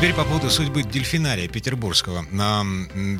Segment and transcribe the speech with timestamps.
[0.00, 2.24] Теперь по поводу судьбы дельфинария петербургского.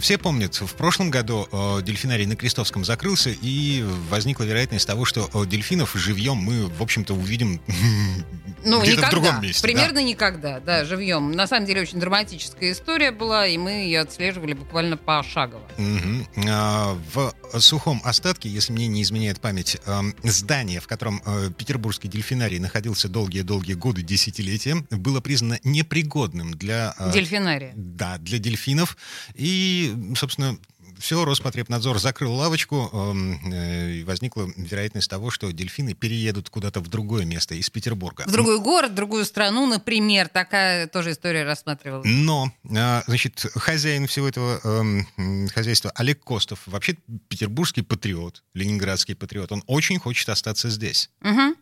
[0.00, 5.28] Все помнят, в прошлом году э, дельфинарий на Крестовском закрылся, и возникла вероятность того, что
[5.34, 7.60] э, дельфинов живьем мы, в общем-то, увидим
[8.64, 9.06] ну, где-то никогда.
[9.08, 9.60] в другом месте.
[9.60, 10.02] Примерно да.
[10.02, 11.32] никогда, да, живьем.
[11.32, 15.68] На самом деле очень драматическая история была, и мы ее отслеживали буквально пошагово.
[15.76, 16.46] Угу.
[16.48, 19.76] А, в сухом остатке, если мне не изменяет память,
[20.22, 26.94] здание, в котором э, петербургский дельфинарий находился долгие-долгие годы, десятилетия, было признано непригодным для для...
[26.98, 27.72] Э, Дельфинария.
[27.74, 28.96] Да, для дельфинов.
[29.34, 30.58] И, собственно,
[30.98, 36.88] все, Роспотребнадзор закрыл лавочку, эм, э, и возникла вероятность того, что дельфины переедут куда-то в
[36.88, 38.24] другое место из Петербурга.
[38.26, 40.28] В другой город, в другую страну, например.
[40.28, 42.06] Такая тоже история рассматривалась.
[42.06, 46.96] Но, э, значит, хозяин всего этого эм, хозяйства Олег Костов, вообще
[47.28, 51.10] петербургский патриот, ленинградский патриот, он очень хочет остаться здесь.
[51.22, 51.54] Угу.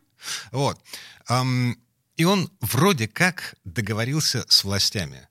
[0.52, 0.80] Вот.
[2.18, 5.28] И он вроде как договорился с властями.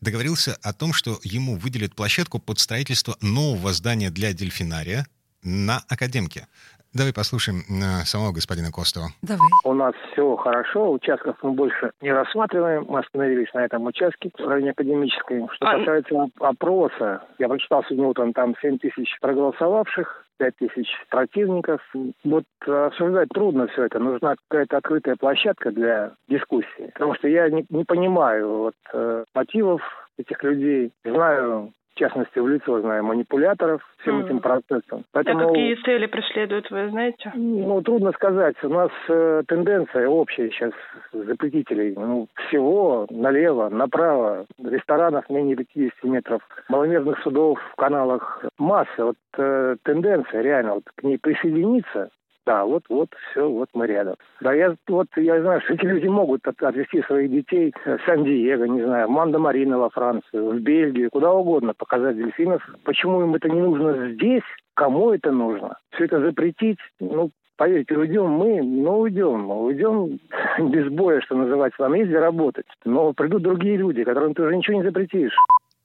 [0.00, 5.06] Договорился о том, что ему выделят площадку под строительство нового здания для дельфинария
[5.48, 6.46] на Академке.
[6.94, 9.08] Давай послушаем э, самого господина Костова.
[9.22, 9.48] Давай.
[9.64, 12.86] У нас все хорошо, участков мы больше не рассматриваем.
[12.88, 15.46] Мы остановились на этом участке в районе Академической.
[15.52, 15.78] Что а...
[15.78, 21.80] касается опроса, я прочитал сегодня утром, там 7 тысяч проголосовавших, 5 тысяч противников.
[22.24, 23.98] Вот обсуждать трудно все это.
[23.98, 26.90] Нужна какая-то открытая площадка для дискуссии.
[26.94, 29.82] Потому что я не, не понимаю вот, э, мотивов
[30.16, 30.92] этих людей.
[31.04, 34.26] Знаю в частности, в лицо знаю манипуляторов всем mm.
[34.26, 35.04] этим процессом.
[35.12, 37.32] Поэтому, а какие цели преследуют, вы знаете?
[37.34, 38.54] Ну, трудно сказать.
[38.62, 40.70] У нас э, тенденция общая сейчас
[41.12, 41.94] запретителей.
[41.96, 48.44] Ну, всего налево, направо, ресторанов менее 50 метров, маломерных судов в каналах.
[48.58, 49.06] Масса.
[49.06, 52.10] Вот э, тенденция реально вот, к ней присоединиться
[52.48, 54.14] да, вот, вот, все, вот мы рядом.
[54.40, 58.64] Да, я вот, я знаю, что эти люди могут от, отвезти своих детей в Сан-Диего,
[58.64, 62.66] не знаю, в Манда-Марина во Францию, в Бельгию, куда угодно показать дельфинов.
[62.84, 64.44] Почему им это не нужно здесь?
[64.72, 65.76] Кому это нужно?
[65.90, 69.50] Все это запретить, ну, Поверьте, уйдем мы, но уйдем.
[69.50, 70.20] Уйдем
[70.70, 71.82] без боя, что называется.
[71.82, 72.66] Нам есть где работать.
[72.84, 75.34] Но придут другие люди, которым ты уже ничего не запретишь.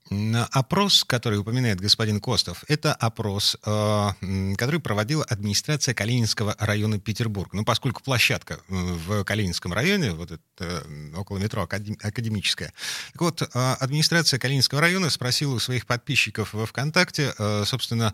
[0.10, 4.10] Опрос, который упоминает господин Костов, это опрос, э,
[4.58, 7.54] который проводила администрация Калининского района Петербург.
[7.54, 12.74] Ну, поскольку площадка э, в Калининском районе, вот это, э, около метро Академическая.
[13.14, 17.34] Так вот, администрация Калининского района спросила у своих подписчиков во ВКонтакте,
[17.66, 18.14] собственно,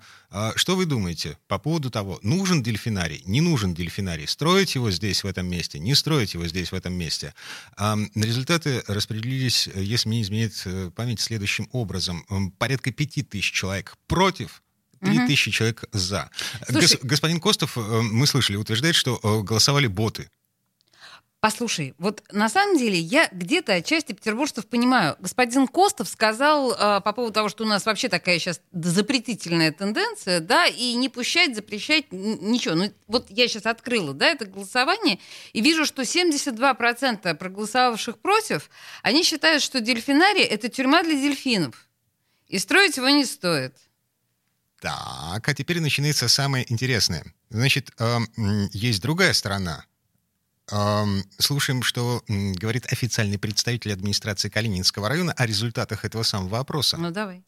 [0.56, 5.28] что вы думаете по поводу того, нужен дельфинарий, не нужен дельфинарий, строить его здесь, в
[5.28, 7.34] этом месте, не строить его здесь, в этом месте.
[8.16, 12.26] Результаты распределились, если мне не изменяет память, следующим образом образом.
[12.58, 14.62] Порядка пяти тысяч человек против,
[15.02, 16.30] три тысячи человек за.
[16.68, 20.30] Слушай, Гос, господин Костов, э, мы слышали, утверждает, что э, голосовали боты.
[21.42, 25.16] Послушай, вот на самом деле я где-то отчасти петербуржцев понимаю.
[25.22, 30.42] Господин Костов сказал э, по поводу того, что у нас вообще такая сейчас запретительная тенденция,
[30.42, 32.76] да, и не пущать, запрещать ничего.
[32.76, 35.18] Ну вот я сейчас открыла, да, это голосование,
[35.54, 38.70] и вижу, что 72% проголосовавших против,
[39.02, 41.88] они считают, что дельфинарий— это тюрьма для дельфинов,
[42.50, 43.78] и строить его не стоит.
[44.82, 47.24] Так, а теперь начинается самое интересное.
[47.50, 48.18] Значит, э,
[48.74, 49.86] есть другая сторона—
[51.38, 56.98] Слушаем, что говорит официальный представитель администрации Калининского района о результатах этого самого опроса.
[57.00, 57.44] Ну, давай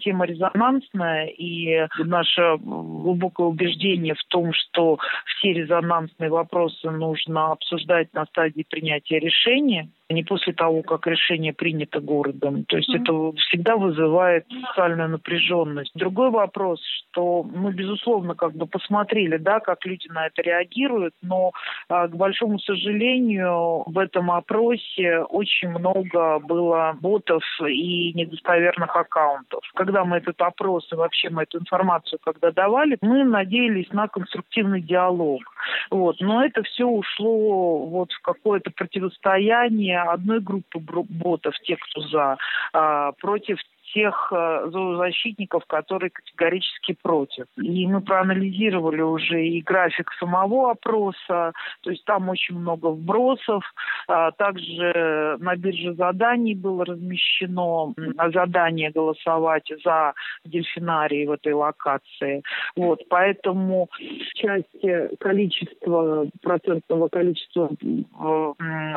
[0.00, 8.24] тема резонансная, и наше глубокое убеждение в том, что все резонансные вопросы нужно обсуждать на
[8.26, 12.64] стадии принятия решения, не после того, как решение принято городом.
[12.64, 13.02] То есть mm-hmm.
[13.02, 15.92] это всегда вызывает социальную напряженность.
[15.94, 21.52] Другой вопрос, что мы, безусловно, как бы посмотрели, да, как люди на это реагируют, но,
[21.88, 29.60] а, к большому сожалению, в этом опросе очень много было ботов и недостоверных аккаунтов.
[29.74, 34.80] Когда мы этот опрос и вообще мы эту информацию когда давали, мы надеялись на конструктивный
[34.80, 35.42] диалог.
[35.90, 36.16] Вот.
[36.20, 42.38] Но это все ушло вот в какое-то противостояние одной группы ботов, те, кто за,
[42.72, 43.58] а, против
[43.94, 47.46] тех э, зоозащитников, которые категорически против.
[47.56, 51.52] И мы проанализировали уже и график самого опроса,
[51.82, 53.64] то есть там очень много вбросов.
[54.08, 57.94] А также на бирже заданий было размещено
[58.32, 60.14] задание голосовать за
[60.44, 62.42] дельфинарий в этой локации.
[62.76, 63.88] Вот, поэтому
[64.34, 67.70] часть количества, процентного количества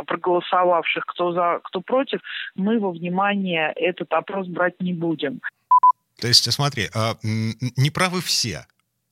[0.06, 2.22] проголосовавших, кто за, кто против,
[2.56, 5.42] мы во внимание этот опрос брать не будем.
[6.19, 8.68] То есть, смотри, а, не правы все.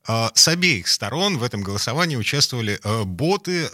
[0.08, 3.68] А, с обеих сторон в этом голосовании участвовали боты,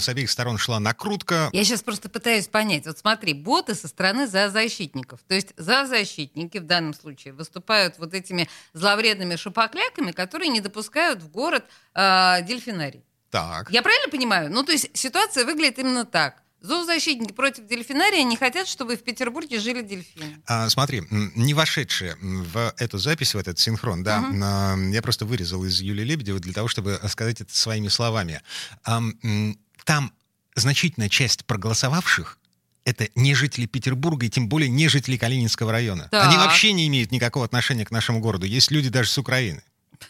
[0.00, 1.50] с обеих сторон шла накрутка.
[1.52, 2.86] Я сейчас просто пытаюсь понять.
[2.86, 5.20] Вот смотри, боты со стороны зоозащитников.
[5.28, 11.28] То есть зоозащитники в данном случае выступают вот этими зловредными шапокляками, которые не допускают в
[11.28, 11.64] город
[11.94, 13.04] э, дельфинарий.
[13.30, 13.70] Так.
[13.70, 14.50] Я правильно понимаю?
[14.50, 16.42] Ну, то есть ситуация выглядит именно так.
[16.66, 20.42] Зоозащитники против дельфинария не хотят, чтобы в Петербурге жили дельфины.
[20.46, 24.92] А, смотри, не вошедшие в эту запись, в этот синхрон, да, угу.
[24.92, 28.42] я просто вырезал из Юлии Лебедевой для того, чтобы сказать это своими словами.
[28.82, 30.12] Там
[30.56, 32.38] значительная часть проголосовавших
[32.84, 36.08] это не жители Петербурга и тем более не жители Калининского района.
[36.10, 36.28] Так.
[36.28, 38.46] Они вообще не имеют никакого отношения к нашему городу.
[38.46, 39.62] Есть люди даже с Украины.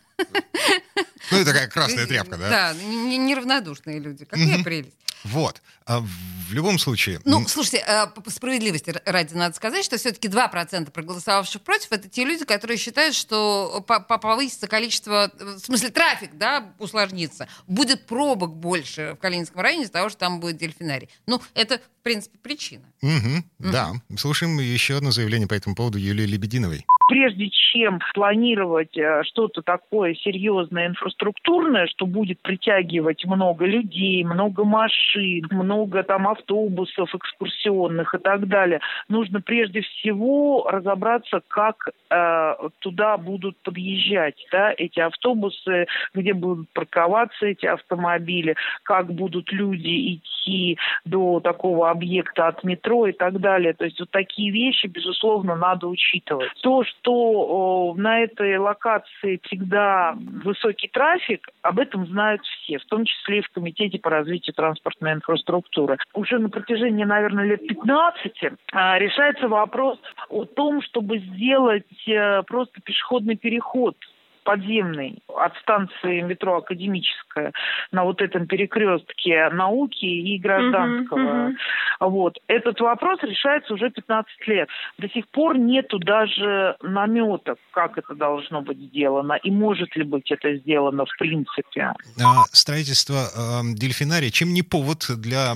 [1.31, 2.50] Ну, это такая красная тряпка, да?
[2.50, 4.25] Да, неравнодушные люди.
[4.25, 4.97] Какая прелесть.
[5.24, 5.62] Вот.
[5.86, 7.20] А в любом случае...
[7.25, 12.24] Ну, слушайте, а, по справедливости ради надо сказать, что все-таки 2% проголосовавших против— это те
[12.24, 15.31] люди, которые считают, что повысится количество...
[15.38, 17.48] В смысле, трафик, да, усложнится.
[17.68, 21.10] Будет пробок больше в Калининском районе из-за того, что там будет дельфинарий.
[21.28, 22.86] Ну, это, в принципе, причина.
[23.02, 23.44] Угу, угу.
[23.72, 23.94] Да.
[24.18, 30.15] Слушаем еще одно заявление по этому поводу Юлии Лебединовой прежде чем планировать э, что-то такое
[30.15, 38.47] серьезное, инфраструктурное, что будет притягивать много людей, много машин, много там автобусов экскурсионных и так
[38.47, 38.79] далее,
[39.09, 47.47] нужно прежде всего разобраться, как э, туда будут подъезжать да, эти автобусы, где будут парковаться
[47.47, 53.73] эти автомобили, как будут люди идти до такого объекта от метро и так далее.
[53.73, 56.51] То есть вот такие вещи, безусловно, надо учитывать.
[56.61, 63.40] То, что на этой локации всегда высокий трафик, об этом знают все, в том числе
[63.40, 65.98] и в Комитете по развитию транспортной инфраструктуры.
[66.13, 68.34] Уже на протяжении, наверное, лет 15
[68.72, 70.00] а, решается вопрос
[70.30, 73.96] о том, чтобы сделать э, просто пешеходный переход
[74.44, 77.51] подземный от станции метро Академическая
[77.92, 81.19] на вот этом перекрестке науки и гражданского.
[81.19, 82.10] Uh-huh, uh-huh.
[82.10, 82.38] Вот.
[82.48, 84.69] Этот вопрос решается уже 15 лет.
[84.98, 90.31] До сих пор нету даже наметок, как это должно быть сделано и может ли быть
[90.31, 91.94] это сделано в принципе.
[92.24, 95.54] А, строительство э, дельфинария чем не повод для...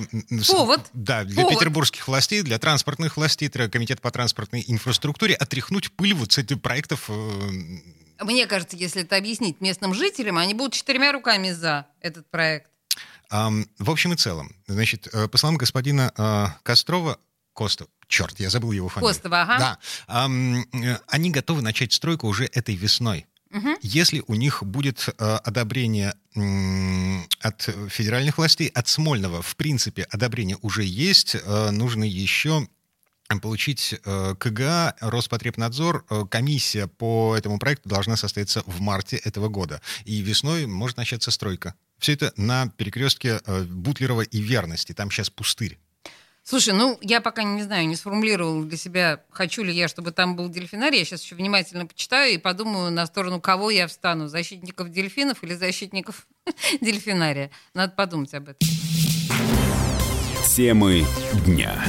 [0.50, 0.80] Повод?
[0.94, 1.58] Да, для повод.
[1.58, 7.10] петербургских властей, для транспортных властей, комитет по транспортной инфраструктуре отряхнуть пыль вот с этих проектов
[7.10, 7.12] э,
[8.20, 12.70] мне кажется, если это объяснить местным жителям, они будут четырьмя руками за этот проект.
[13.30, 17.18] В общем и целом, значит, э, по словам господина э, Кострова,
[17.52, 19.14] Костов, черт, я забыл его фамилию.
[19.14, 19.58] Костова, ага.
[20.08, 20.28] Да.
[20.28, 23.26] Э, они готовы начать стройку уже этой весной.
[23.50, 23.76] Угу.
[23.82, 26.14] Если у них будет одобрение
[27.40, 32.68] от федеральных властей, от Смольного, в принципе, одобрение уже есть, нужно еще
[33.36, 36.06] получить э, КГА, Роспотребнадзор.
[36.08, 39.82] Э, комиссия по этому проекту должна состояться в марте этого года.
[40.06, 41.74] И весной может начаться стройка.
[41.98, 44.94] Все это на перекрестке э, Бутлерова и Верности.
[44.94, 45.78] Там сейчас пустырь.
[46.42, 50.34] Слушай, ну, я пока не знаю, не сформулировал для себя, хочу ли я, чтобы там
[50.34, 51.00] был дельфинарий.
[51.00, 54.28] Я сейчас еще внимательно почитаю и подумаю, на сторону кого я встану.
[54.28, 56.26] Защитников дельфинов или защитников
[56.80, 57.50] дельфинария.
[57.74, 58.66] Надо подумать об этом.
[60.56, 61.04] Темы
[61.44, 61.84] дня.